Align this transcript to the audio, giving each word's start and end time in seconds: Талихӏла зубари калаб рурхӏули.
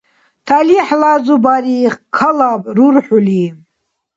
Талихӏла 0.47 1.13
зубари 1.25 1.77
калаб 2.15 2.61
рурхӏули. 2.75 3.43